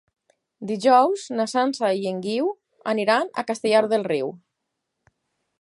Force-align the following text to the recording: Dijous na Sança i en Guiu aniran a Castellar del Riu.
Dijous 0.71 1.25
na 1.41 1.45
Sança 1.51 1.91
i 1.99 2.09
en 2.13 2.23
Guiu 2.25 2.49
aniran 2.97 3.33
a 3.43 3.47
Castellar 3.53 3.87
del 3.93 4.11
Riu. 4.13 4.37